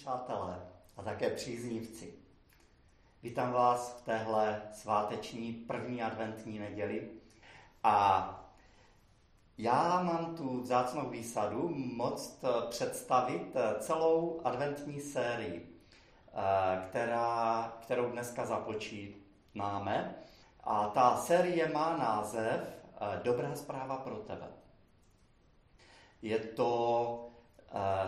[0.00, 0.62] přátelé
[0.96, 2.14] a také příznivci.
[3.22, 7.10] Vítám vás v téhle sváteční první adventní neděli
[7.82, 8.50] a
[9.58, 15.80] já mám tu vzácnou výsadu moc představit celou adventní sérii,
[16.32, 20.14] eh, která, kterou dneska započínáme.
[20.64, 22.60] A ta série má název
[23.00, 24.48] eh, Dobrá zpráva pro tebe.
[26.22, 27.29] Je to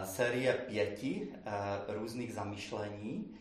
[0.04, 1.52] série pěti eh,
[1.88, 3.36] různých zamýšlení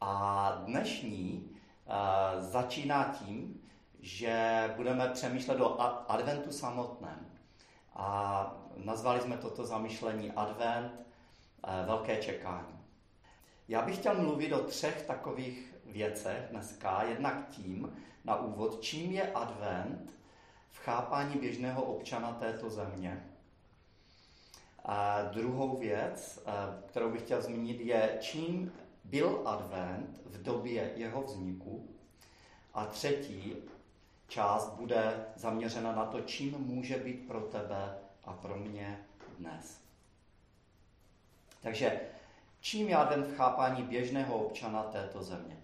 [0.00, 1.50] a dnešní
[1.86, 3.60] eh, začíná tím,
[4.00, 5.80] že budeme přemýšlet o
[6.10, 7.26] adventu samotném.
[7.94, 10.92] A nazvali jsme toto zamýšlení Advent,
[11.86, 12.78] velké čekání.
[13.68, 17.02] Já bych chtěl mluvit o třech takových věcech dneska.
[17.02, 20.12] Jednak tím, na úvod, čím je Advent
[20.70, 23.35] v chápání běžného občana této země.
[24.88, 26.52] A druhou věc, eh,
[26.86, 28.72] kterou bych chtěl zmínit, je, čím
[29.04, 31.88] byl advent v době jeho vzniku.
[32.74, 33.56] A třetí
[34.28, 38.98] část bude zaměřena na to, čím může být pro tebe a pro mě
[39.38, 39.80] dnes.
[41.62, 42.00] Takže
[42.60, 45.56] čím je advent v chápání běžného občana této země?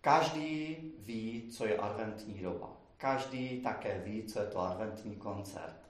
[0.00, 2.70] Každý ví, co je adventní doba.
[2.96, 5.87] Každý také ví, co je to adventní koncert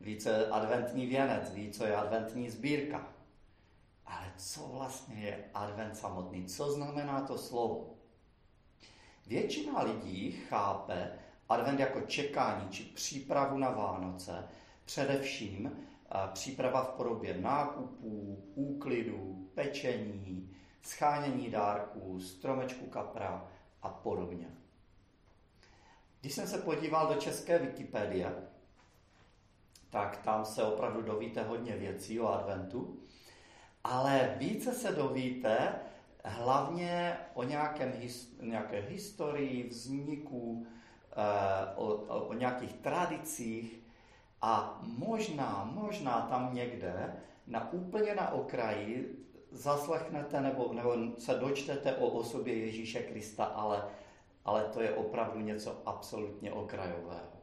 [0.00, 3.08] ví, co je adventní věnec, ví, co je adventní sbírka.
[4.06, 6.46] Ale co vlastně je advent samotný?
[6.46, 7.94] Co znamená to slovo?
[9.26, 14.48] Většina lidí chápe advent jako čekání či přípravu na Vánoce,
[14.84, 23.48] především eh, příprava v podobě nákupů, úklidů, pečení, schánění dárků, stromečku kapra
[23.82, 24.46] a podobně.
[26.20, 28.32] Když jsem se podíval do české Wikipedie,
[29.90, 32.98] tak tam se opravdu dovíte hodně věcí o adventu.
[33.84, 35.74] Ale více se dovíte
[36.24, 37.92] hlavně o nějakém,
[38.40, 40.66] nějaké historii, vzniku,
[41.12, 43.80] eh, o, o, o nějakých tradicích
[44.42, 47.16] a možná, možná tam někde,
[47.46, 53.84] na úplně na okraji, zaslechnete nebo, nebo se dočtete o osobě Ježíše Krista, ale,
[54.44, 57.35] ale to je opravdu něco absolutně okrajového.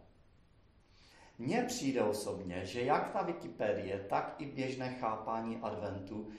[1.37, 6.29] Mně přijde osobně, že jak ta Wikipedie, tak i běžné chápání adventu uh,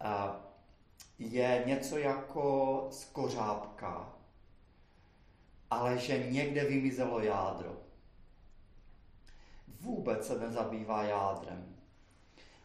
[0.00, 0.36] uh,
[1.18, 4.14] je něco jako skořápka,
[5.70, 7.76] ale že někde vymizelo jádro.
[9.80, 11.76] Vůbec se nezabývá jádrem.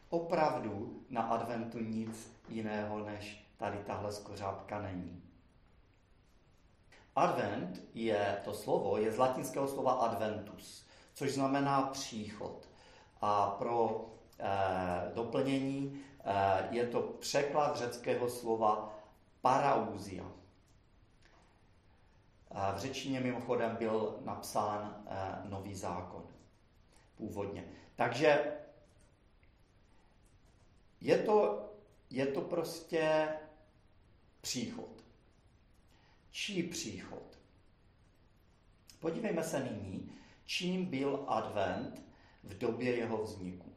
[0.10, 5.25] Opravdu na adventu nic jiného než tady tahle skořápka není.
[7.16, 12.70] Advent je, to slovo je z latinského slova adventus, což znamená příchod.
[13.22, 14.06] A pro
[14.40, 19.00] eh, doplnění eh, je to překlad řeckého slova
[19.42, 20.26] parauzia.
[22.76, 26.24] V řečině mimochodem byl napsán eh, nový zákon
[27.16, 27.66] původně.
[27.96, 28.54] Takže
[31.02, 31.70] je to,
[32.10, 33.30] je to prostě
[34.42, 35.05] příchod
[36.36, 37.40] čí příchod.
[39.00, 40.12] Podívejme se nyní,
[40.46, 42.02] čím byl advent
[42.44, 43.74] v době jeho vzniku.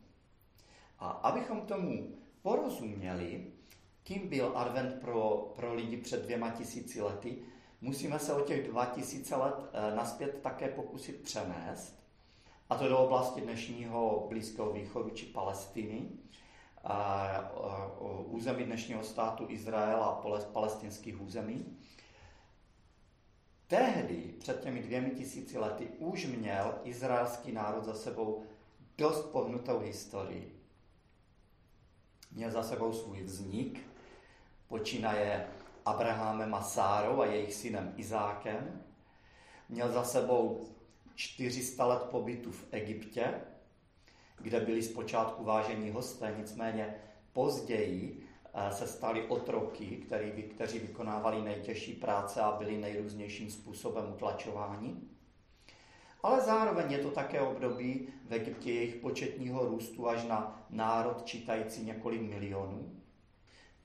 [0.99, 3.53] A abychom tomu porozuměli,
[4.03, 7.39] kým byl advent pro, pro lidi před dvěma tisíci lety,
[7.81, 11.99] musíme se o těch dva tisíce let eh, naspět také pokusit přenést,
[12.71, 16.09] a to do oblasti dnešního Blízkého východu či Palestiny,
[18.25, 21.79] území dnešního státu Izrael a palestinských území.
[23.69, 28.43] Tehdy, před těmi dvěmi tisíci lety, už měl izraelský národ za sebou
[28.99, 30.61] dost pohnutou historii.
[32.33, 33.81] Měl za sebou svůj vznik,
[34.67, 35.49] počínaje
[35.85, 38.83] Abrahamem a Sárou a jejich synem Izákem.
[39.69, 40.69] Měl za sebou
[41.15, 43.35] 400 let pobytu v Egyptě,
[44.41, 46.95] kde byli zpočátku vážení hosté, nicméně
[47.33, 48.28] později
[48.71, 54.97] se stali otroky, který, kteří vykonávali nejtěžší práce a byli nejrůznějším způsobem utlačováni.
[56.23, 61.85] Ale zároveň je to také období v Egyptě jejich početního růstu až na národ čítající
[61.85, 62.93] několik milionů.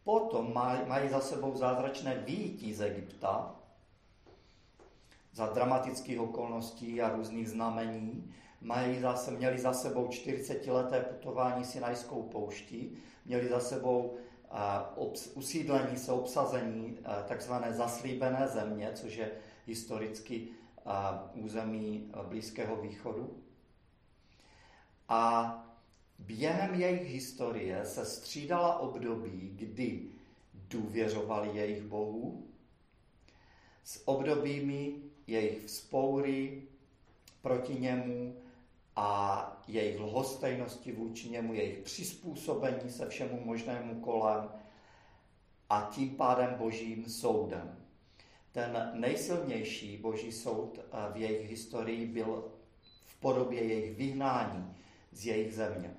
[0.04, 0.54] Potom
[0.88, 3.56] mají za sebou zázračné výjití z Egypta
[5.34, 8.34] za dramatických okolností a různých znamení.
[8.62, 14.18] Mají zase, měli za sebou 40-leté putování Sinajskou pouští, měli za sebou
[15.33, 16.97] usídlení se obsazení
[17.27, 19.31] takzvané zaslíbené země, což je
[19.65, 20.47] historicky
[21.33, 23.38] území Blízkého východu.
[25.09, 25.59] A
[26.19, 30.01] Během jejich historie se střídala období, kdy
[30.53, 32.47] důvěřovali jejich bohu,
[33.83, 34.95] s obdobími
[35.27, 36.63] jejich vzpoury
[37.41, 38.43] proti němu
[38.95, 44.50] a jejich lhostejnosti vůči němu, jejich přizpůsobení se všemu možnému kolem
[45.69, 47.78] a tím pádem božím soudem.
[48.51, 52.51] Ten nejsilnější boží soud eh, v jejich historii byl
[53.04, 54.75] v podobě jejich vyhnání
[55.12, 55.96] z jejich země.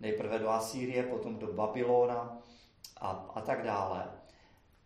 [0.00, 2.42] Nejprve do Asýrie, potom do Babylona
[2.96, 4.10] a, a tak dále.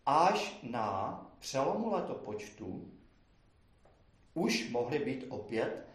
[0.05, 2.91] Až na přelomu letopočtu
[4.33, 5.90] už mohli být opět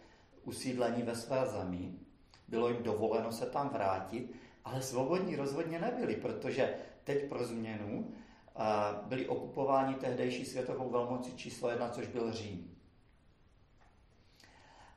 [0.47, 1.93] usídlení ve své zemi,
[2.47, 4.31] bylo jim dovoleno se tam vrátit,
[4.63, 8.13] ale svobodní rozhodně nebyli, protože teď pro změnu
[9.03, 12.77] byli okupováni tehdejší světovou velmocí číslo jedna, což byl Řím.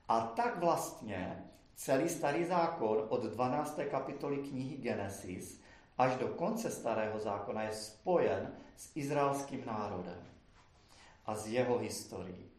[0.09, 1.45] A tak vlastně
[1.75, 3.81] celý starý zákon od 12.
[3.91, 5.61] kapitoly knihy Genesis
[5.99, 10.23] až do konce starého zákona je spojen s izraelským národem
[11.27, 12.50] a s jeho historií.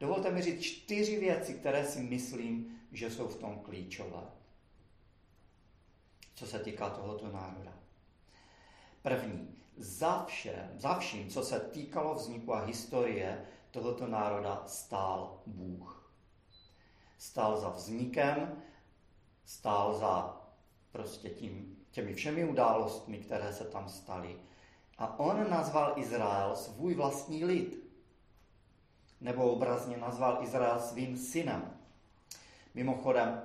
[0.00, 4.22] Dovolte mi říct čtyři věci, které si myslím, že jsou v tom klíčové,
[6.34, 7.74] co se týká tohoto národa.
[9.02, 16.12] První, za, všem, za vším, co se týkalo vzniku a historie tohoto národa, stál Bůh.
[17.18, 18.62] Stál za vznikem,
[19.44, 20.40] stál za
[20.92, 24.40] prostě tím, těmi všemi událostmi, které se tam staly.
[24.98, 27.87] A on nazval Izrael svůj vlastní lid.
[29.20, 31.78] Nebo obrazně nazval Izrael svým synem.
[32.74, 33.42] Mimochodem,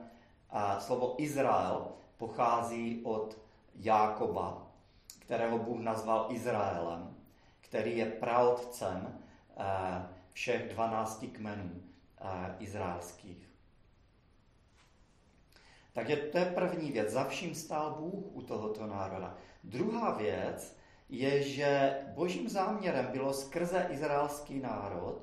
[0.80, 1.88] slovo Izrael
[2.18, 3.38] pochází od
[3.76, 4.68] Jákoba,
[5.20, 7.16] kterého Bůh nazval Izraelem,
[7.62, 9.20] který je praotcem
[9.58, 9.64] eh,
[10.34, 11.72] všech dvanácti kmenů
[12.22, 13.50] eh, izraelských.
[15.94, 17.10] Takže to je první věc.
[17.10, 19.38] Za vším stál Bůh u tohoto národa.
[19.64, 20.78] Druhá věc
[21.10, 25.22] je, že božím záměrem bylo skrze izraelský národ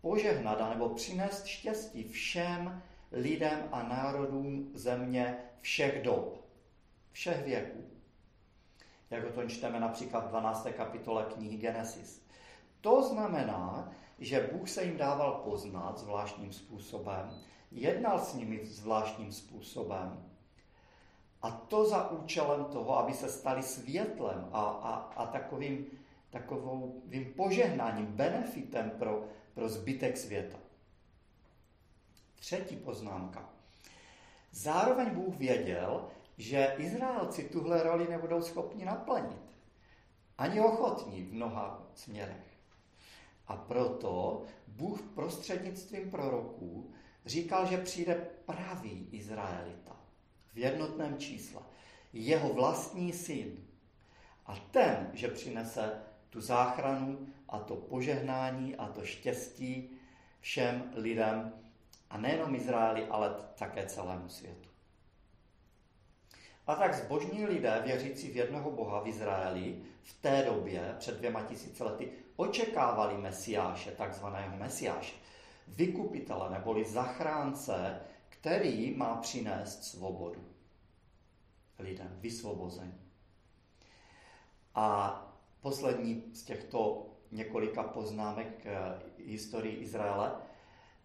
[0.00, 2.82] požehnat nebo přinést štěstí všem
[3.12, 6.44] lidem a národům země všech dob,
[7.12, 7.96] všech věků
[9.10, 10.66] jak o tom čteme například v 12.
[10.76, 12.22] kapitole knihy Genesis.
[12.80, 17.30] To znamená, že Bůh se jim dával poznat zvláštním způsobem,
[17.70, 20.24] jednal s nimi zvláštním způsobem.
[21.42, 25.86] A to za účelem toho, aby se stali světlem a, a, a takovým,
[26.38, 29.24] takovým požehnáním, benefitem pro,
[29.54, 30.58] pro zbytek světa.
[32.34, 33.48] Třetí poznámka.
[34.52, 39.56] Zároveň Bůh věděl, že Izraelci tuhle roli nebudou schopni naplnit.
[40.38, 42.46] Ani ochotní v mnoha směrech.
[43.46, 46.94] A proto Bůh prostřednictvím proroků
[47.26, 48.14] říkal, že přijde
[48.46, 49.96] pravý Izraelita
[50.54, 51.62] v jednotném čísle.
[52.12, 53.66] Jeho vlastní syn.
[54.46, 56.05] A ten, že přinese
[56.36, 59.90] tu záchranu a to požehnání a to štěstí
[60.40, 61.52] všem lidem,
[62.10, 64.68] a nejenom Izraeli, ale také celému světu.
[66.66, 71.42] A tak zbožní lidé, věřící v jednoho Boha v Izraeli, v té době, před dvěma
[71.42, 75.14] tisíci lety, očekávali Mesiáše, takzvaného Mesiáše,
[75.68, 80.48] vykupitele neboli zachránce, který má přinést svobodu
[81.78, 83.00] lidem, vysvobození.
[84.74, 85.22] A
[85.60, 88.66] poslední z těchto několika poznámek
[89.16, 90.32] k historii Izraele,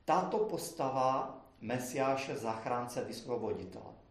[0.05, 4.01] tato postava Mesiáše, zachránce, vysvoboditele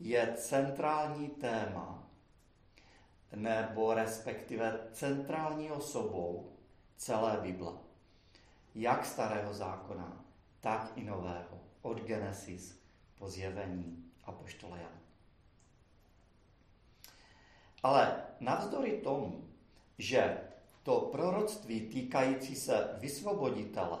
[0.00, 2.08] je centrální téma,
[3.34, 6.52] nebo respektive centrální osobou
[6.96, 7.72] celé Bible.
[8.74, 10.24] Jak starého zákona,
[10.60, 11.60] tak i nového.
[11.82, 12.80] Od Genesis
[13.18, 15.03] po zjevení a poštole Jan.
[17.84, 19.44] Ale navzdory tomu,
[19.98, 20.38] že
[20.82, 23.98] to proroctví týkající se vysvoboditele,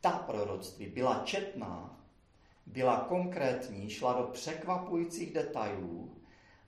[0.00, 2.00] ta proroctví byla četná,
[2.66, 6.16] byla konkrétní, šla do překvapujících detailů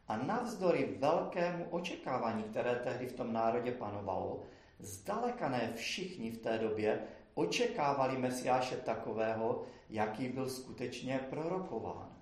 [0.09, 4.43] a navzdory velkému očekávání, které tehdy v tom národě panovalo,
[4.79, 7.03] zdaleka ne všichni v té době
[7.35, 12.16] očekávali Mesiáše takového, jaký byl skutečně prorokován.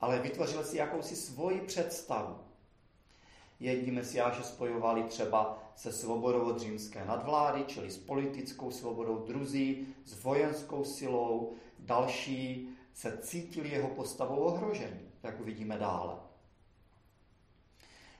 [0.00, 2.38] Ale vytvořil si jakousi svoji představu.
[3.60, 10.22] Jedni Mesiáše spojovali třeba se svobodou od římské nadvlády, čili s politickou svobodou, druzí s
[10.22, 16.14] vojenskou silou, další se cítili jeho postavou ohrožení, jak uvidíme dále.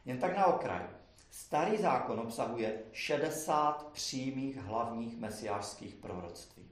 [0.05, 0.87] Jen tak na okraj.
[1.31, 6.71] Starý zákon obsahuje 60 přímých hlavních mesiářských proroctví.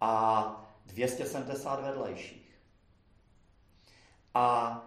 [0.00, 2.43] A 270 vedlejších.
[4.34, 4.80] A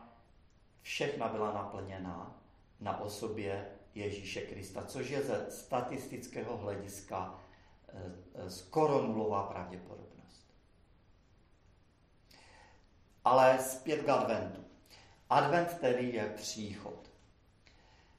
[0.81, 2.35] všechna byla naplněna
[2.79, 7.39] na osobě Ježíše Krista, což je ze statistického hlediska
[7.87, 10.53] eh, eh, skoro nulová pravděpodobnost.
[13.25, 14.63] Ale zpět k adventu.
[15.29, 17.09] Advent tedy je příchod.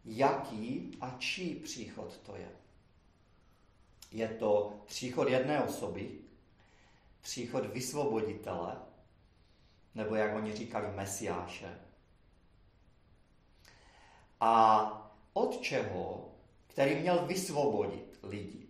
[0.04, 2.48] Jaký a čí příchod to je?
[4.12, 6.18] Je to příchod jedné osoby,
[7.20, 8.76] příchod vysvoboditele,
[9.98, 11.78] nebo jak oni říkali, mesiáše.
[14.40, 14.52] A
[15.32, 16.34] od čeho,
[16.66, 18.68] který měl vysvobodit lidi.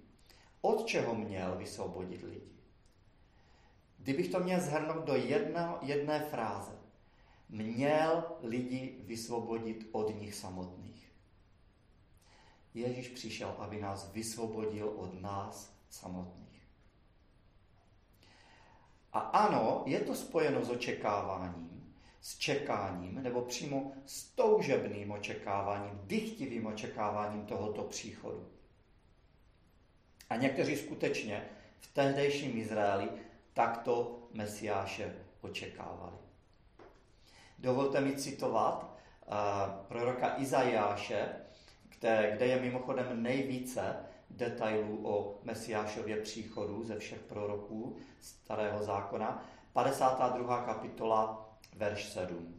[0.61, 2.53] Od čeho měl vysvobodit lidi?
[3.99, 6.79] Kdybych to měl zhrnout do jedno, jedné fráze.
[7.49, 11.13] Měl lidi vysvobodit od nich samotných.
[12.75, 16.58] Ježíš přišel, aby nás vysvobodil od nás samotných.
[19.13, 26.67] A ano, je to spojeno s očekáváním, s čekáním, nebo přímo s toužebným očekáváním, dychtivým
[26.67, 28.49] očekáváním tohoto příchodu.
[30.31, 31.49] A někteří skutečně
[31.79, 33.09] v tehdejším Izraeli
[33.55, 36.17] takto Mesiáše očekávali.
[37.59, 38.83] Dovolte mi citovat
[39.27, 39.35] uh,
[39.89, 41.29] proroka Izajáše,
[41.99, 43.97] kde, kde je mimochodem nejvíce
[44.31, 49.45] detailů o Mesiášově příchodu ze všech proroků starého zákona.
[49.73, 50.63] 52.
[50.63, 52.55] kapitola, verš 7.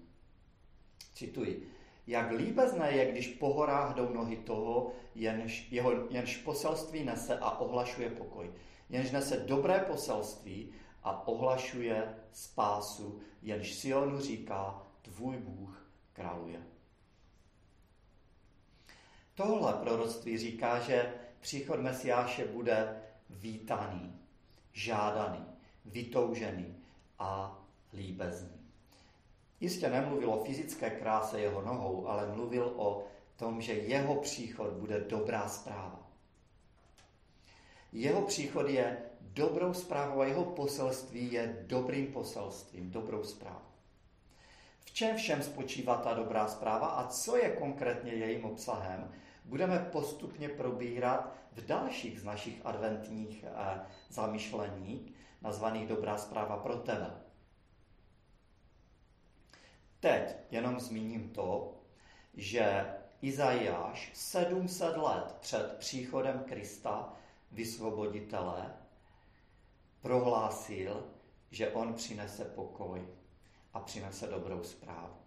[1.13, 1.71] Cituji.
[2.07, 7.59] Jak líbezné je, když po horách jdou nohy toho, jenž, jeho, jenž poselství nese a
[7.59, 8.51] ohlašuje pokoj.
[8.89, 10.73] Jenž nese dobré poselství
[11.03, 16.59] a ohlašuje spásu, jenž Sionu říká, tvůj Bůh králuje.
[19.35, 24.19] Tohle proroctví říká, že příchod Mesiáše bude vítaný,
[24.74, 25.46] žádaný,
[25.86, 26.75] vytoužený
[27.19, 27.62] a
[27.93, 28.60] líbezný.
[29.60, 35.00] Jistě nemluvil o fyzické kráse jeho nohou, ale mluvil o tom, že jeho příchod bude
[35.00, 36.10] dobrá zpráva.
[37.91, 43.69] Jeho příchod je dobrou zprávou a jeho poselství je dobrým poselstvím, dobrou zprávou.
[44.79, 49.12] V čem všem spočívá ta dobrá zpráva a co je konkrétně jejím obsahem,
[49.50, 57.12] budeme postupně probírat v dalších z našich adventních eh, zamyšlení, nazvaných Dobrá zpráva pro tebe.
[60.00, 61.75] Teď jenom zmíním to,
[62.34, 67.13] že Izajáš 700 let před příchodem Krista,
[67.51, 68.74] vysvoboditele,
[70.01, 71.08] prohlásil,
[71.51, 73.08] že on přinese pokoj
[73.74, 75.18] a přinese dobrou zprávu.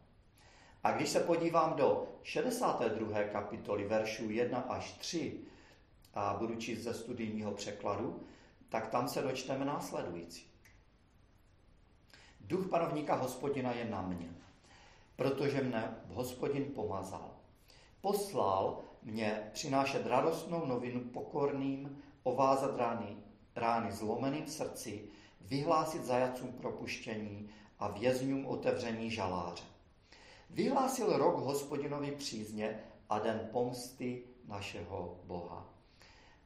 [0.82, 3.22] A když se podívám do 62.
[3.22, 5.40] kapitoly veršů 1 až 3
[6.14, 8.22] a budu číst ze studijního překladu,
[8.68, 10.46] tak tam se dočteme následující.
[12.40, 14.30] Duch panovníka hospodina je na mě,
[15.16, 17.30] protože mne hospodin pomazal.
[18.00, 23.16] Poslal mě přinášet radostnou novinu pokorným, ovázat rány,
[23.56, 25.08] rány zlomeným v srdci,
[25.40, 29.71] vyhlásit zajacům propuštění a vězňům otevření žaláře.
[30.52, 35.66] Vyhlásil rok hospodinovi přízně a den pomsty našeho Boha.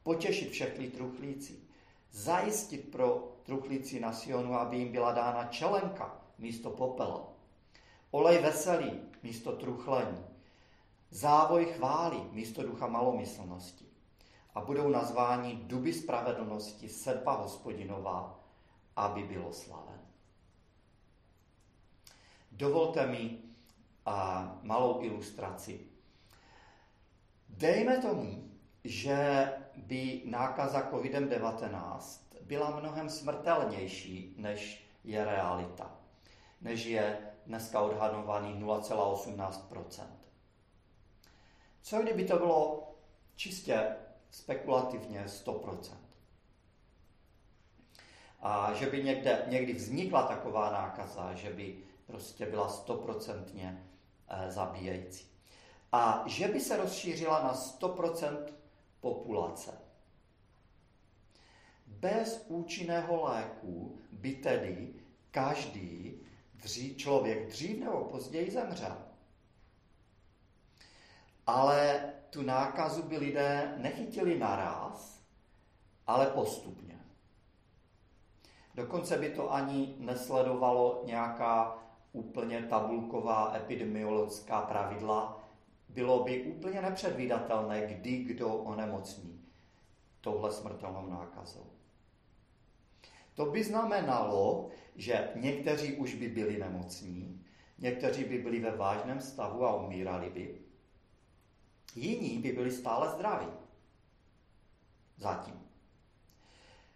[0.02, 1.60] Potěšit všechny truchlíci,
[2.10, 7.28] zajistit pro truchlíci na Sionu, aby jim byla dána čelenka místo popela,
[8.10, 10.24] olej veselý místo truchlení,
[11.10, 13.86] závoj chvály místo ducha malomyslnosti
[14.54, 18.40] a budou nazváni duby spravedlnosti sedba hospodinová,
[18.96, 20.00] aby bylo slaven.
[22.52, 23.45] Dovolte mi
[24.06, 25.80] a malou ilustraci.
[27.48, 28.50] Dejme tomu,
[28.84, 35.96] že by nákaza COVID-19 byla mnohem smrtelnější, než je realita,
[36.60, 40.06] než je dneska odhadovaný 0,18%
[41.82, 42.90] Co kdyby to bylo
[43.36, 43.96] čistě
[44.30, 45.96] spekulativně 100%
[48.40, 53.86] A že by někde, někdy vznikla taková nákaza, že by prostě byla stoprocentně
[54.48, 55.26] zabíjející.
[55.92, 58.46] A že by se rozšířila na 100%
[59.00, 59.78] populace.
[61.86, 64.94] Bez účinného léku by tedy
[65.30, 66.20] každý
[66.54, 68.96] dří, člověk dřív nebo později zemřel.
[71.46, 75.20] Ale tu nákazu by lidé nechytili naraz,
[76.06, 77.00] ale postupně.
[78.74, 81.85] Dokonce by to ani nesledovalo nějaká
[82.16, 85.44] úplně tabulková epidemiologická pravidla,
[85.88, 89.44] bylo by úplně nepředvídatelné, kdy kdo onemocní
[90.20, 91.66] touhle smrtelnou nákazou.
[93.34, 97.44] To by znamenalo, že někteří už by byli nemocní,
[97.78, 100.60] někteří by byli ve vážném stavu a umírali by,
[101.94, 103.52] jiní by byli stále zdraví.
[105.16, 105.66] Zatím.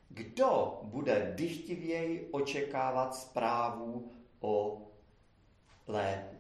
[0.09, 4.83] Kdo bude dychtivěji očekávat zprávu o
[5.87, 6.37] léku?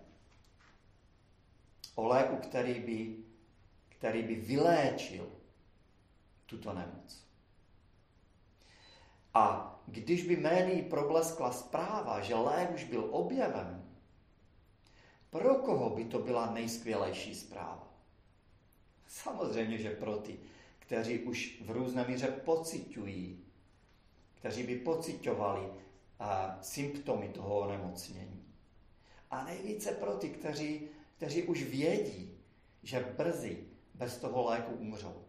[1.94, 3.16] O léku, který by,
[3.88, 5.28] který by vyléčil
[6.47, 7.25] tuto nemoc.
[9.35, 13.85] A když by médií probleskla zpráva, že lék už byl objeven,
[15.30, 17.88] pro koho by to byla nejskvělejší zpráva?
[19.06, 20.38] Samozřejmě, že pro ty,
[20.78, 23.44] kteří už v různé míře pocitují,
[24.35, 25.73] kteří by pocitovali
[26.61, 28.50] symptomy toho onemocnění.
[29.30, 32.38] A nejvíce pro ty, kteří, kteří už vědí,
[32.82, 35.25] že brzy bez toho léku umřou.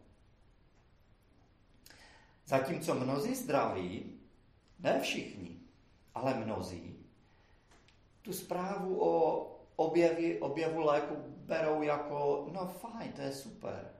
[2.46, 4.20] Zatímco mnozí zdraví,
[4.80, 5.60] ne všichni,
[6.16, 7.02] ale mnozí,
[8.22, 13.94] tu zprávu o objevi, objevu léku berou jako, no fajn, to je super,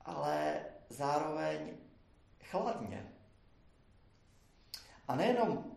[0.00, 1.76] ale zároveň
[2.42, 3.12] chladně.
[5.08, 5.76] A nejenom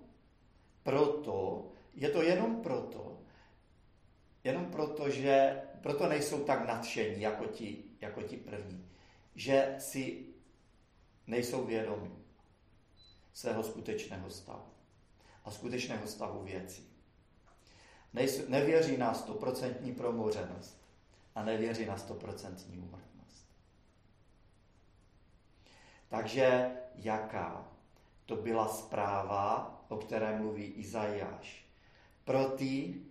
[0.83, 3.16] proto, je to jenom proto,
[4.47, 8.89] jenom proto, že proto nejsou tak nadšení jako ti, jako ti první,
[9.35, 10.25] že si
[11.27, 12.11] nejsou vědomi
[13.33, 14.71] svého skutečného stavu
[15.43, 16.89] a skutečného stavu věcí.
[18.13, 20.81] Nejsou, nevěří na stoprocentní promořenost
[21.35, 23.47] a nevěří na stoprocentní úmrtnost.
[26.09, 27.67] Takže jaká
[28.25, 31.65] to byla zpráva, o které mluví Izajáš?
[32.23, 33.01] Pro ty,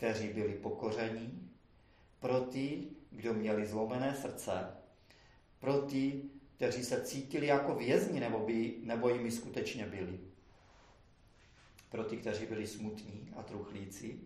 [0.00, 1.50] kteří byli pokoření,
[2.20, 4.76] pro ty, kdo měli zlomené srdce,
[5.58, 6.22] pro ty,
[6.56, 10.20] kteří se cítili jako vězni, nebo, by, nebo jimi skutečně byli.
[11.90, 14.20] Pro ty, kteří byli smutní a truchlíci,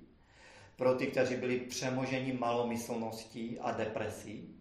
[0.76, 4.60] pro ty, kteří byli přemoženi malomyslností a depresí.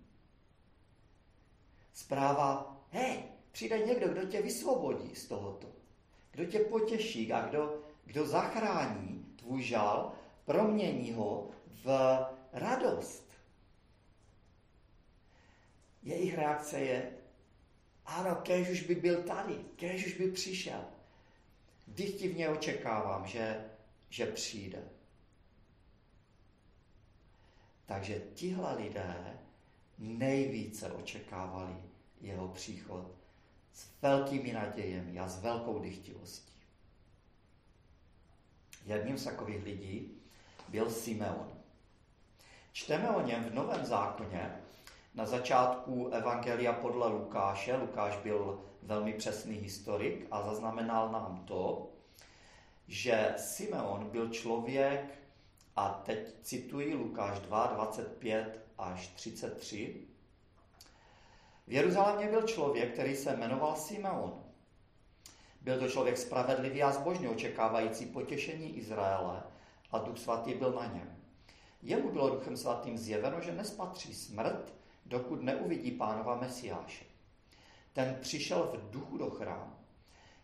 [1.94, 5.68] Zpráva, hej, přijde někdo, kdo tě vysvobodí z tohoto,
[6.32, 10.14] kdo tě potěší a kdo, kdo zachrání tvůj žal,
[10.46, 11.50] promění ho
[11.84, 12.20] v
[12.54, 13.30] radost.
[16.04, 17.12] Jejich reakce je,
[18.06, 20.86] ano, kež už by byl tady, kež už by přišel.
[21.88, 23.66] Dychtivně očekávám, že,
[24.10, 24.84] že přijde.
[27.86, 29.40] Takže tihle lidé
[29.98, 31.76] nejvíce očekávali
[32.22, 33.12] jeho příchod
[33.74, 36.54] s velkými nadějemi a s velkou dychtivostí.
[38.86, 40.23] Jedním z takových lidí
[40.74, 41.52] byl Simeon.
[42.72, 44.62] Čteme o něm v Novém zákoně
[45.14, 47.76] na začátku Evangelia podle Lukáše.
[47.76, 51.90] Lukáš byl velmi přesný historik a zaznamenal nám to,
[52.88, 55.20] že Simeon byl člověk,
[55.76, 60.08] a teď cituji Lukáš 2, 25 až 33.
[61.68, 64.44] V Jeruzalémě byl člověk, který se jmenoval Simeon.
[65.62, 69.53] Byl to člověk spravedlivý a zbožný, očekávající potěšení Izraele
[69.94, 71.16] a Duch Svatý byl na něm.
[71.82, 74.74] Jemu bylo Duchem Svatým zjeveno, že nespatří smrt,
[75.06, 77.06] dokud neuvidí pánova Mesiáše.
[77.94, 79.74] Ten přišel v duchu do chrámu.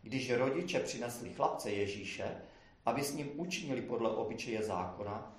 [0.01, 2.41] Když rodiče přinesli chlapce Ježíše,
[2.85, 5.35] aby s ním učinili podle obyčeje zákona,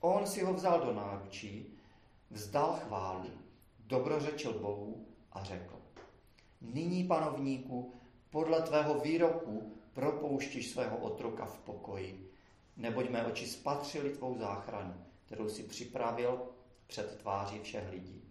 [0.00, 1.78] on si ho vzal do náručí,
[2.30, 3.30] vzdal chválu,
[3.86, 5.74] dobrořečil Bohu a řekl,
[6.60, 7.94] nyní, panovníku,
[8.30, 12.27] podle tvého výroku propouštíš svého otroka v pokoji,
[12.78, 16.48] neboť mé oči spatřili tvou záchranu, kterou si připravil
[16.86, 18.24] před tváří všech lidí.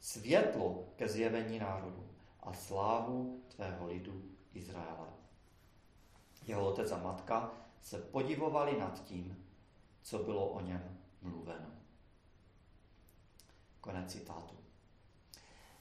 [0.00, 2.08] Světlo ke zjevení národu
[2.40, 4.22] a slávu tvého lidu
[4.54, 5.08] Izraele.
[6.46, 9.46] Jeho otec a matka se podivovali nad tím,
[10.02, 11.70] co bylo o něm mluveno.
[13.80, 14.54] Konec citátu.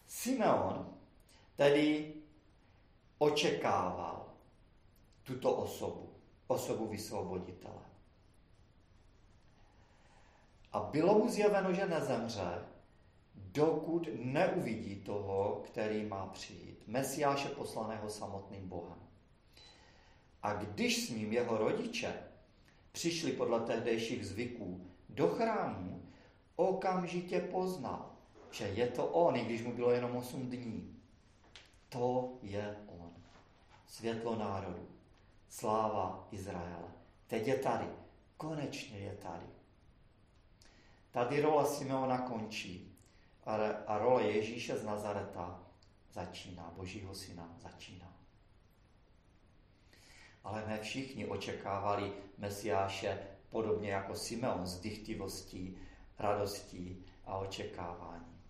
[0.08, 0.93] Simeon
[1.56, 2.13] tedy
[3.17, 4.34] očekával
[5.23, 6.13] tuto osobu,
[6.47, 7.87] osobu vysvoboditele.
[10.78, 12.66] A bylo mu zjeveno, že nezemře,
[13.36, 16.84] dokud neuvidí toho, který má přijít.
[16.88, 19.00] Mesiáše poslaného samotným Bohem.
[20.44, 22.13] A když s ním jeho rodiče
[22.92, 26.06] přišli podle tehdejších zvyků do chrámu,
[26.56, 28.12] okamžitě poznal,
[28.52, 31.00] že je to on, i když mu bylo jenom 8 dní.
[31.90, 33.12] To je on.
[33.88, 34.88] Světlo národu.
[35.50, 36.92] Sláva Izraele.
[37.28, 37.88] Teď je tady.
[38.38, 39.57] Konečně je tady.
[41.17, 42.97] Tady rola Simeona končí
[43.88, 45.63] a role Ježíše z Nazareta
[46.12, 48.13] začíná, Božího syna začíná.
[50.43, 55.77] ale ne všichni očekávali Mesiáše podobně jako Simeon s dychtivostí,
[56.19, 58.41] radostí a očekávání.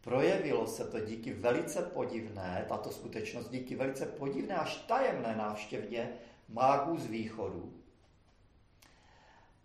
[0.00, 6.98] Projevilo se to díky velice podivné, tato skutečnost díky velice podivné až tajemné návštěvě mágů
[6.98, 7.87] z východu.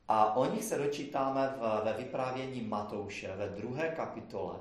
[0.08, 4.56] A o nich se dočítáme v, ve vyprávění Matouše ve druhé kapitole,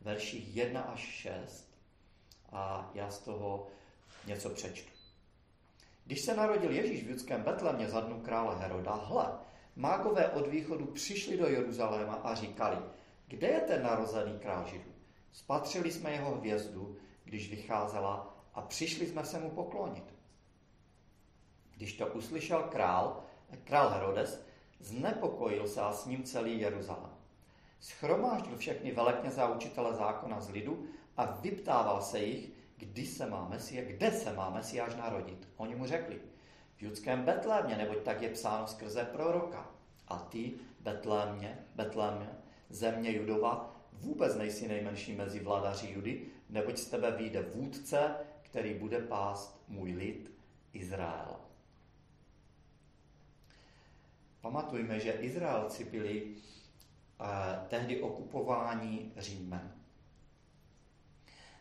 [0.00, 1.74] verších 1 až 6.
[2.52, 3.66] A já z toho
[4.26, 4.94] něco přečtu.
[6.04, 9.26] Když se narodil Ježíš v judském Betlemě za dnu krále Heroda, hle,
[9.76, 12.76] mágové od východu přišli do Jeruzaléma a říkali,
[13.28, 14.92] kde je ten narozený král Židů?
[15.32, 20.14] Spatřili jsme jeho hvězdu, když vycházela a přišli jsme se mu poklonit.
[21.76, 23.22] Když to uslyšel král,
[23.64, 24.44] král Herodes,
[24.84, 27.10] znepokojil se a s ním celý Jeruzalém.
[27.80, 33.48] Schromáždil všechny velekněze a učitele zákona z lidu a vyptával se jich, kdy se má
[33.48, 35.48] Mesia, kde se má Mesiáš narodit.
[35.56, 36.20] Oni mu řekli,
[36.76, 39.70] v judském Betlémě, neboť tak je psáno skrze proroka.
[40.08, 42.28] A ty, Betlémě, Betlémě,
[42.70, 49.00] země Judova, vůbec nejsi nejmenší mezi vladaři Judy, neboť z tebe vyjde vůdce, který bude
[49.00, 50.30] pást můj lid
[50.72, 51.43] Izrael.
[54.44, 56.36] Pamatujme, že Izraelci byli
[57.20, 57.24] eh,
[57.68, 59.72] tehdy okupováni Římem.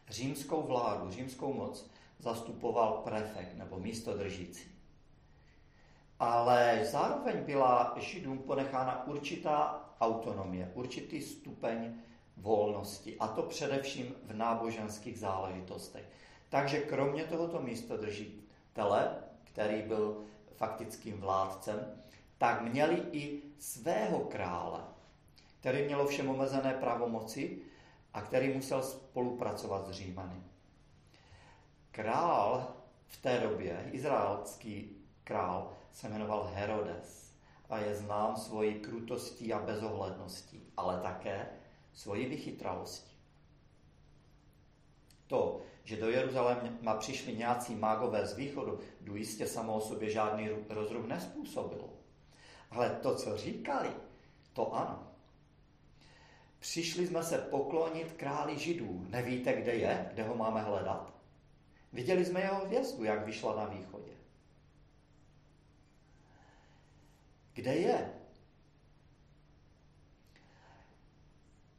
[0.09, 4.71] Římskou vládu, římskou moc zastupoval prefekt nebo místodržící.
[6.19, 11.93] Ale zároveň byla Židům ponechána určitá autonomie, určitý stupeň
[12.37, 16.05] volnosti, a to především v náboženských záležitostech.
[16.49, 20.23] Takže kromě tohoto místodržitele, který byl
[20.55, 22.03] faktickým vládcem,
[22.43, 24.79] tak měli i svého krále,
[25.59, 27.61] který měl všem omezené pravomoci
[28.13, 30.43] a který musel spolupracovat s Římany.
[31.91, 32.73] Král
[33.07, 37.33] v té době, izraelský král, se jmenoval Herodes
[37.69, 41.47] a je znám svojí krutostí a bezohledností, ale také
[41.93, 43.17] svojí vychytralostí.
[45.27, 48.79] To, že do Jeruzaléma přišli nějací mágové z východu,
[49.15, 51.92] jistě samo o sobě žádný rozruch nespůsobilo.
[52.73, 53.89] Ale to, co říkali,
[54.53, 55.07] to ano.
[56.59, 59.05] Přišli jsme se poklonit králi židů.
[59.09, 60.09] Nevíte, kde je?
[60.13, 61.13] Kde ho máme hledat?
[61.93, 64.11] Viděli jsme jeho hvězdu, jak vyšla na východě.
[67.53, 68.13] Kde je?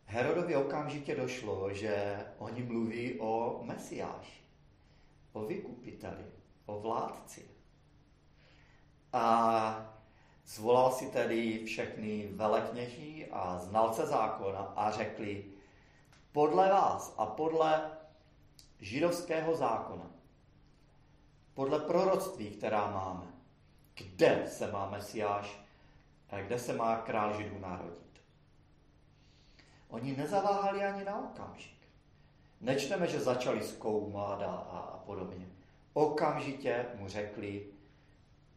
[0.06, 4.42] Herodovi okamžitě došlo, že oni mluví o Mesiáši,
[5.32, 6.24] o vykupiteli,
[6.66, 7.48] o vládci.
[9.12, 9.94] A
[10.46, 15.44] Zvolal si tedy všechny velekněží a znalce zákona a řekli,
[16.32, 17.90] podle vás a podle
[18.80, 20.10] židovského zákona,
[21.54, 23.26] podle proroctví, která máme,
[23.94, 25.60] kde se má Mesiáš,
[26.42, 28.22] kde se má král Židů narodit.
[29.88, 31.78] Oni nezaváhali ani na okamžik.
[32.60, 35.48] Nečteme, že začali zkoumat a, a podobně.
[35.92, 37.66] Okamžitě mu řekli,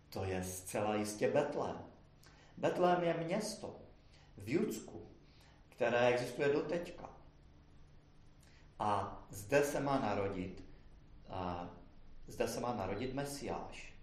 [0.09, 1.77] to je zcela jistě Betlém.
[2.57, 3.75] Betlém je město
[4.37, 5.07] v Judsku,
[5.69, 7.09] které existuje do teďka.
[8.79, 10.63] A zde se má narodit,
[11.29, 11.69] a
[12.27, 13.93] zde se má narodit Mesiáš.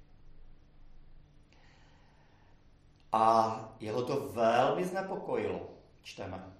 [3.12, 5.70] A jeho to velmi znepokojilo,
[6.02, 6.52] čteme.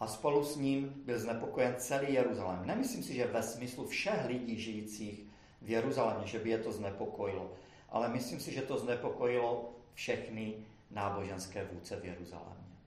[0.00, 2.66] A spolu s ním byl znepokojen celý Jeruzalém.
[2.66, 5.24] Nemyslím si, že ve smyslu všech lidí žijících
[5.62, 7.52] v Jeruzalémě, že by je to znepokojilo
[7.88, 10.54] ale myslím si, že to znepokojilo všechny
[10.90, 12.78] náboženské vůdce v Jeruzalémě.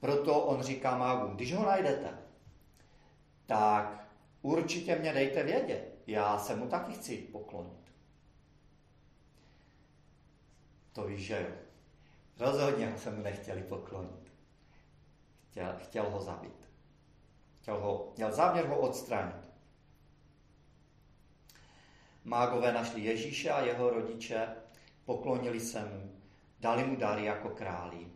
[0.00, 2.18] Proto on říká mágům, když ho najdete,
[3.46, 4.08] tak
[4.42, 5.98] určitě mě dejte vědět.
[6.06, 7.92] Já se mu taky chci poklonit.
[10.92, 11.56] To víš, že jo.
[12.38, 14.32] Rozhodně se mu nechtěli poklonit.
[15.50, 16.68] Chtěl, chtěl ho zabít.
[17.60, 19.47] Chtěl ho, měl záměr ho odstranit.
[22.28, 24.48] Mágové našli Ježíše a jeho rodiče,
[25.04, 26.12] poklonili se mu,
[26.60, 28.06] dali mu dary jako králi.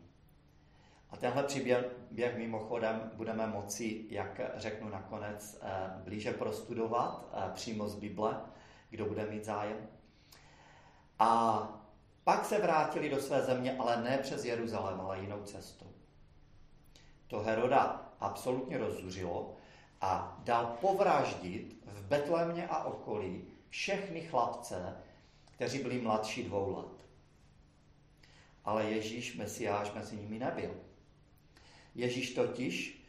[1.11, 5.69] A tenhle příběh mimochodem budeme moci, jak řeknu nakonec, eh,
[6.05, 8.41] blíže prostudovat eh, přímo z Bible,
[8.91, 9.89] kdo bude mít zájem.
[11.19, 11.63] A
[12.25, 15.87] pak se vrátili do své země, ale ne přes Jeruzalém, ale jinou cestou.
[17.27, 19.57] To Heroda absolutně rozzuřilo
[20.01, 24.97] a dal povraždit v Betlémě a okolí všechny chlapce,
[25.45, 27.07] kteří byli mladší dvou let.
[28.65, 30.75] Ale Ježíš, Mesiáš, mezi nimi nebyl.
[31.95, 33.05] Ježíš totiž,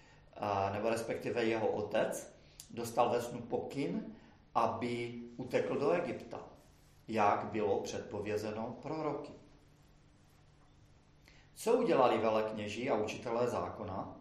[0.73, 2.35] nebo respektive jeho otec,
[2.69, 4.15] dostal ve snu pokyn,
[4.55, 6.39] aby utekl do Egypta,
[7.07, 9.33] jak bylo předpovězeno proroky.
[11.55, 14.17] Co udělali velekněží a učitelé zákona?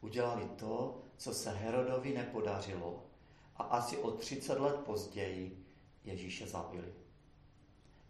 [0.00, 3.09] Udělali to, co se Herodovi nepodařilo
[3.60, 5.66] a asi o 30 let později
[6.04, 6.92] Ježíše zabili.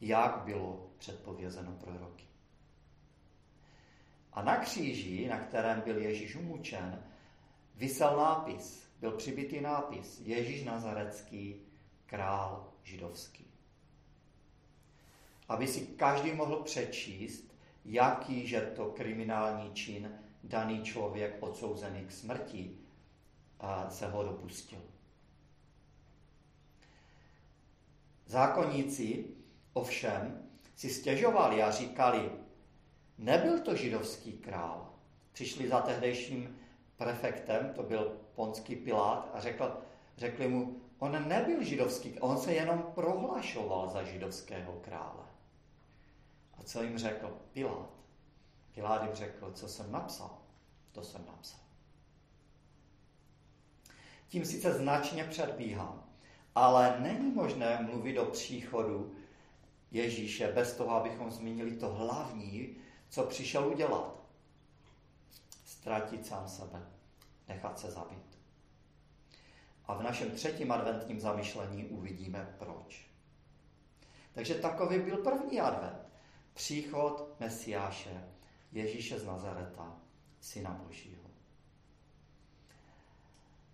[0.01, 2.25] Jak bylo předpovězeno proroky.
[4.33, 7.05] A na kříži, na kterém byl Ježíš umučen,
[7.75, 11.61] vysel nápis, byl přibitý nápis Ježíš Nazarecký,
[12.07, 13.47] král židovský.
[15.49, 22.79] Aby si každý mohl přečíst, jaký že to kriminální čin daný člověk odsouzený k smrti
[23.89, 24.81] se ho dopustil.
[28.31, 29.25] Zákonníci
[29.73, 30.43] ovšem
[30.77, 32.31] si stěžovali a říkali,
[33.19, 34.95] nebyl to židovský král.
[35.33, 36.59] Přišli za tehdejším
[36.97, 39.77] prefektem, to byl ponský Pilát, a řekl,
[40.17, 45.25] řekli mu, on nebyl židovský, on se jenom prohlašoval za židovského krále.
[46.59, 47.91] A co jim řekl Pilát?
[48.75, 50.39] Pilát jim řekl, co jsem napsal,
[50.93, 51.61] to jsem napsal.
[54.29, 56.10] Tím sice značně předbíhám,
[56.55, 59.15] ale není možné mluvit o příchodu
[59.91, 62.77] Ježíše bez toho, abychom zmínili to hlavní,
[63.09, 64.23] co přišel udělat.
[65.65, 66.83] Ztratit sám sebe,
[67.49, 68.39] nechat se zabít.
[69.87, 73.11] A v našem třetím adventním zamyšlení uvidíme proč.
[74.33, 76.09] Takže takový byl první advent.
[76.55, 78.25] Příchod Mesiáše,
[78.73, 79.97] Ježíše z Nazareta,
[80.41, 81.31] Syna Božího.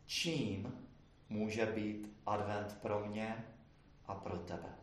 [0.06, 0.85] Čím
[1.28, 3.46] může být advent pro mě
[4.06, 4.76] a pro tebe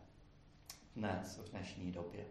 [0.96, 2.26] dnes, v dnešní době?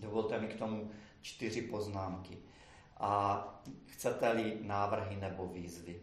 [0.00, 2.38] Dovolte mi k tomu čtyři poznámky.
[2.96, 3.44] A
[3.86, 6.02] chcete-li návrhy nebo výzvy?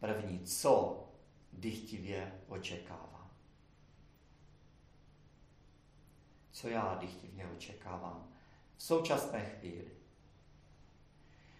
[0.00, 1.04] První, co
[1.52, 3.30] dychtivě očekávám?
[6.50, 8.28] Co já dychtivně očekávám
[8.76, 9.90] v současné chvíli?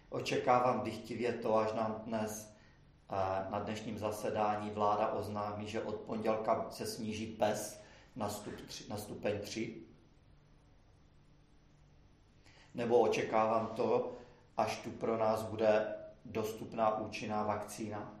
[0.09, 2.54] Očekávám dychtivě to, až nám dnes
[3.49, 7.81] na dnešním zasedání vláda oznámí, že od pondělka se sníží PES
[8.15, 8.53] na, stup,
[8.89, 9.81] na stupeň 3.
[12.73, 14.13] Nebo očekávám to,
[14.57, 18.19] až tu pro nás bude dostupná účinná vakcína.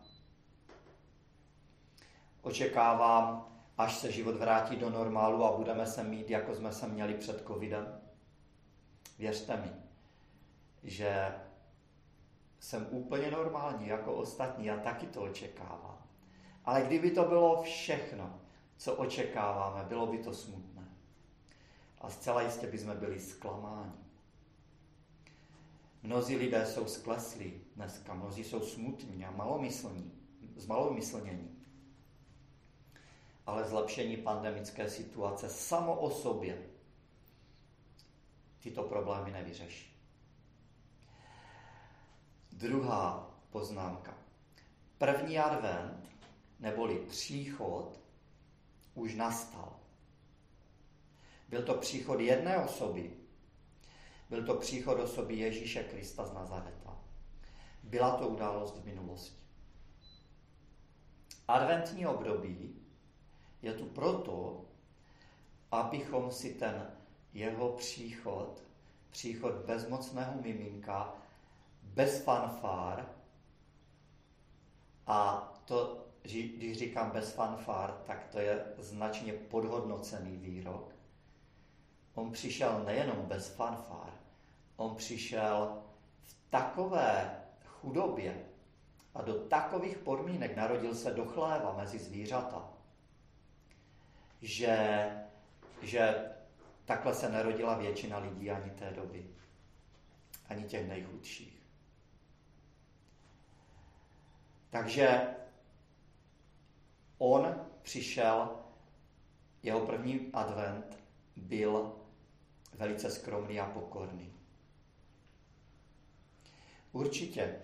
[2.41, 7.13] Očekávám, až se život vrátí do normálu a budeme se mít, jako jsme se měli
[7.13, 8.01] před covidem.
[9.19, 9.71] Věřte mi,
[10.83, 11.35] že
[12.65, 15.97] jsem úplně normální jako ostatní a taky to očekávám.
[16.65, 18.39] Ale kdyby to bylo všechno,
[18.77, 20.87] co očekáváme, bylo by to smutné.
[22.01, 23.91] A zcela jistě bychom byli zklamáni.
[26.03, 30.11] Mnozí lidé jsou skleslí dneska, mnozí jsou smutní a malomyslní,
[30.55, 31.65] zmalomyslnění.
[33.45, 36.69] Ale zlepšení pandemické situace samo o sobě
[38.59, 39.94] tyto problémy nevyřeší.
[42.55, 44.17] Druhá poznámka.
[44.97, 46.09] První advent,
[46.59, 47.99] neboli příchod,
[48.93, 49.79] už nastal.
[51.49, 53.13] Byl to příchod jedné osoby.
[54.29, 56.97] Byl to příchod osoby Ježíše Krista z Nazareta.
[57.83, 59.43] Byla to událost v minulosti.
[61.47, 62.75] Adventní období
[63.61, 64.65] je tu proto,
[65.71, 66.91] abychom si ten
[67.33, 68.63] jeho příchod,
[69.09, 71.24] příchod bezmocného miminka,
[71.95, 73.09] bez fanfár,
[75.07, 80.95] a to když říkám bez fanfár, tak to je značně podhodnocený výrok.
[82.13, 84.13] On přišel nejenom bez fanfár,
[84.75, 85.81] on přišel
[86.21, 88.45] v takové chudobě
[89.15, 92.69] a do takových podmínek narodil se do chléva mezi zvířata,
[94.41, 95.09] že,
[95.81, 96.31] že
[96.85, 99.25] takhle se nerodila většina lidí ani té doby,
[100.49, 101.54] ani těch nejchudších.
[104.75, 105.35] Takže
[107.17, 108.59] on přišel,
[109.63, 110.99] jeho první advent
[111.35, 111.95] byl
[112.73, 114.33] velice skromný a pokorný.
[116.91, 117.61] Určitě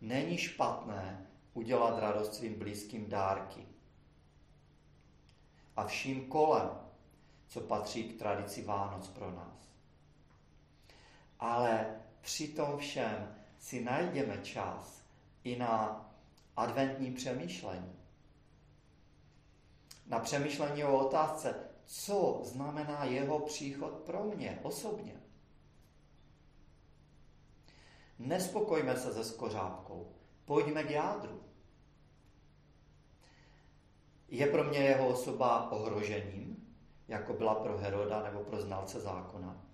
[0.00, 3.66] není špatné udělat radost svým blízkým dárky.
[5.76, 6.70] A vším kolem,
[7.48, 9.68] co patří k tradici Vánoc pro nás.
[11.40, 15.02] Ale při tom všem si najdeme čas
[15.44, 16.04] i na
[16.56, 18.04] adventní přemýšlení
[20.06, 25.20] na přemýšlení o otázce, co znamená jeho příchod pro mě osobně.
[28.18, 30.12] Nespokojme se se skořápkou,
[30.44, 31.40] pojďme k jádru.
[34.28, 36.76] Je pro mě jeho osoba ohrožením,
[37.08, 39.64] jako byla pro Heroda nebo pro znalce zákona?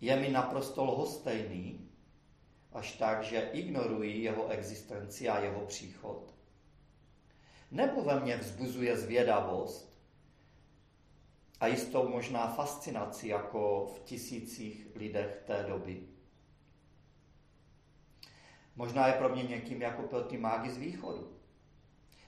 [0.00, 1.85] Je mi naprosto lhostejný,
[2.76, 6.34] až tak, že ignorují jeho existenci a jeho příchod?
[7.70, 9.98] Nebo ve mně vzbuzuje zvědavost
[11.60, 16.02] a jistou možná fascinaci, jako v tisících lidech té doby?
[18.76, 21.36] Možná je pro mě někým jako pro ty mágy z východu.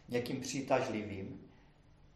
[0.08, 1.50] Někým přitažlivým,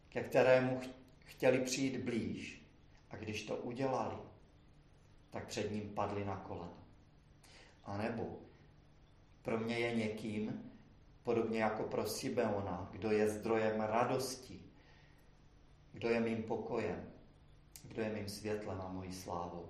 [0.09, 0.81] ke kterému
[1.25, 2.65] chtěli přijít blíž.
[3.09, 4.17] A když to udělali,
[5.29, 6.82] tak před ním padli na kolena.
[7.83, 8.39] A nebo
[9.41, 10.71] pro mě je někým,
[11.23, 14.63] podobně jako pro Sibeona, kdo je zdrojem radosti,
[15.91, 17.11] kdo je mým pokojem,
[17.83, 19.69] kdo je mým světlem a mojí slávou.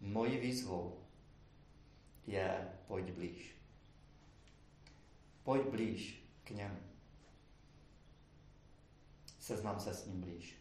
[0.00, 1.04] Mojí výzvou
[2.26, 3.56] je pojď blíž.
[5.42, 6.78] Pojď blíž k němu.
[9.38, 10.58] Seznam se s ním blíž.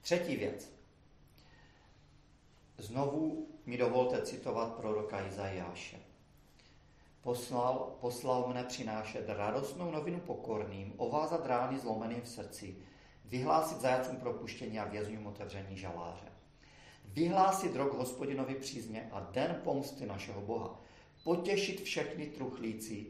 [0.00, 0.81] Třetí věc.
[2.82, 5.98] Znovu mi dovolte citovat proroka Izajáše.
[7.22, 12.76] Poslal, poslal mne přinášet radostnou novinu pokorným, ovázat rány zlomeným v srdci,
[13.24, 16.26] vyhlásit zajacům propuštění a vězňům otevření žaláře.
[17.04, 20.80] Vyhlásit rok hospodinovi přízně a den pomsty našeho Boha.
[21.24, 23.06] Potěšit všechny truchlíci,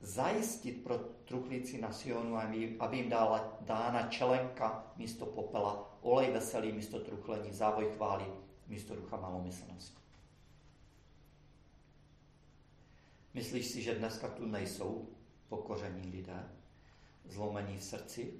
[0.00, 2.36] zajistit pro truchlíci na Sionu,
[2.78, 8.24] aby jim dala dána čelenka místo popela, olej veselý místo truchlení, závoj chvály
[8.72, 10.02] místo ducha malomyslnosti.
[13.34, 15.08] Myslíš si, že dneska tu nejsou
[15.48, 16.48] pokoření lidé,
[17.24, 18.34] zlomení v srdci,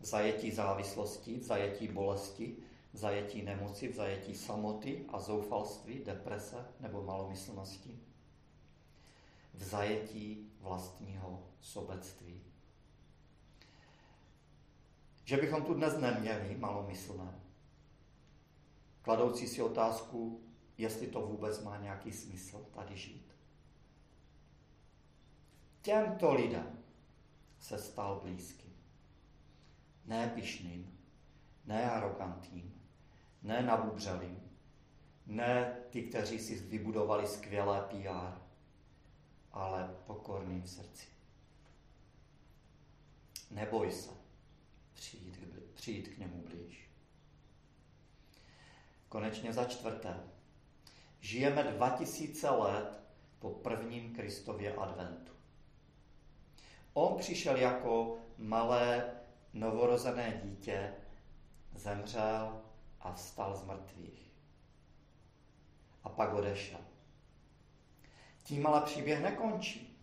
[0.00, 2.56] v zajetí závislosti, v zajetí bolesti,
[2.92, 8.00] v zajetí nemoci, v zajetí samoty a zoufalství, deprese nebo malomyslnosti,
[9.54, 12.40] v zajetí vlastního sobectví.
[15.24, 17.39] Že bychom tu dnes neměli malomyslné,
[19.10, 20.40] kladoucí si otázku,
[20.78, 23.34] jestli to vůbec má nějaký smysl tady žít.
[25.82, 26.84] Těmto lidem
[27.58, 28.74] se stal blízkým.
[30.04, 30.98] Ne pišným,
[31.64, 32.82] ne arrogantním,
[33.42, 34.40] ne nabubřelým,
[35.26, 38.40] ne ty, kteří si vybudovali skvělé PR,
[39.52, 41.06] ale pokorným srdci.
[43.50, 44.10] Neboj se
[44.92, 45.38] přijít,
[45.74, 46.89] přijít k němu blíž.
[49.10, 50.20] Konečně za čtvrté.
[51.20, 53.02] Žijeme 2000 let
[53.38, 55.32] po prvním Kristově adventu.
[56.92, 59.14] On přišel jako malé
[59.52, 60.94] novorozené dítě,
[61.74, 62.62] zemřel
[63.00, 64.32] a vstal z mrtvých.
[66.04, 66.80] A pak odešel.
[68.42, 70.00] Tím ale příběh nekončí.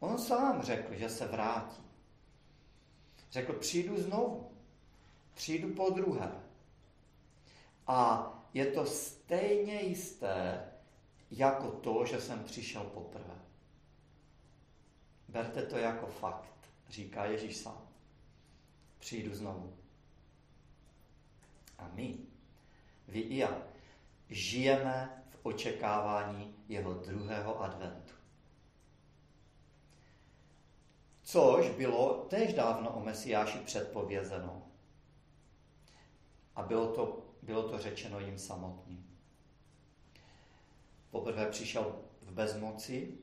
[0.00, 1.82] On sám řekl, že se vrátí.
[3.30, 4.50] Řekl, přijdu znovu.
[5.34, 6.51] Přijdu po druhé.
[7.86, 10.64] A je to stejně jisté,
[11.30, 13.34] jako to, že jsem přišel poprvé.
[15.28, 16.54] Berte to jako fakt,
[16.88, 17.88] říká Ježíš sám.
[18.98, 19.76] Přijdu znovu.
[21.78, 22.18] A my,
[23.08, 23.62] vy i já,
[24.30, 28.14] žijeme v očekávání jeho druhého adventu.
[31.22, 34.62] Což bylo též dávno o Mesiáši předpovězeno.
[36.56, 39.18] A bylo to bylo to řečeno jim samotným.
[41.10, 43.18] Poprvé přišel v bezmoci,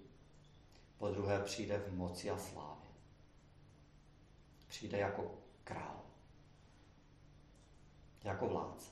[0.98, 2.90] po druhé přijde v moci a slávě.
[4.68, 6.02] Přijde jako král,
[8.24, 8.92] jako vládce.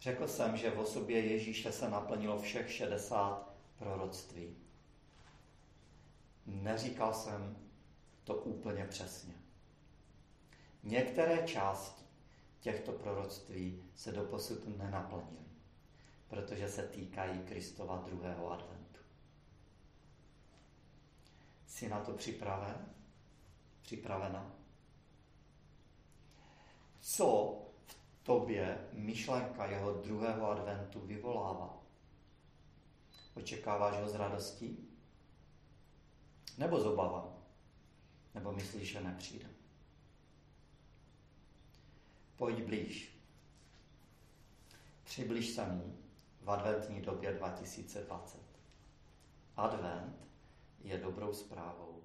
[0.00, 4.56] Řekl jsem, že v osobě Ježíše se naplnilo všech 60 proroctví.
[6.46, 7.56] Neříkal jsem
[8.24, 9.34] to úplně přesně.
[10.82, 12.05] Některé části
[12.66, 15.46] těchto proroctví se doposud nenaplnily,
[16.28, 19.00] protože se týkají Kristova druhého adventu.
[21.66, 22.88] Jsi na to připraven?
[23.82, 24.52] Připravena?
[27.00, 31.82] Co v tobě myšlenka jeho druhého adventu vyvolává?
[33.34, 34.88] Očekáváš ho s radostí?
[36.58, 37.38] Nebo z obava?
[38.34, 39.55] Nebo myslíš, že nepřijde?
[42.36, 43.18] Pojď blíž.
[45.04, 45.96] Přibliž se mu
[46.40, 48.40] v adventní době 2020.
[49.56, 50.26] Advent
[50.80, 51.95] je dobrou zprávou